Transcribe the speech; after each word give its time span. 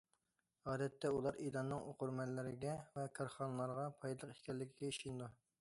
ئادەتتە 0.71 1.11
ئۇلار 1.17 1.37
ئېلاننىڭ 1.47 1.83
ئوقۇرمەنلەرگە 1.91 2.73
ۋە 2.97 3.05
كارخانىلارغا 3.21 3.87
پايدىلىق 4.03 4.41
ئىكەنلىكىگە 4.43 4.93
ئىشىنىدۇ. 4.95 5.33